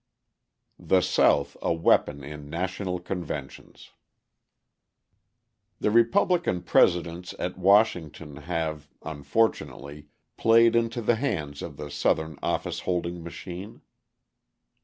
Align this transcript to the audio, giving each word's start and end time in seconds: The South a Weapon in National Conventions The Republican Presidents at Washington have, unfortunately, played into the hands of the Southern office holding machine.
The 0.79 1.01
South 1.01 1.55
a 1.61 1.71
Weapon 1.71 2.23
in 2.23 2.49
National 2.49 2.99
Conventions 2.99 3.91
The 5.79 5.91
Republican 5.91 6.63
Presidents 6.63 7.35
at 7.37 7.55
Washington 7.55 8.37
have, 8.37 8.89
unfortunately, 9.03 10.07
played 10.37 10.75
into 10.75 11.03
the 11.03 11.17
hands 11.17 11.61
of 11.61 11.77
the 11.77 11.91
Southern 11.91 12.39
office 12.41 12.79
holding 12.79 13.21
machine. 13.23 13.81